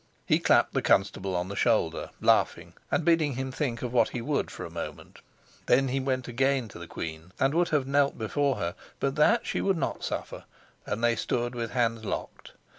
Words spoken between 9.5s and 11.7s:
would not suffer, and they stood with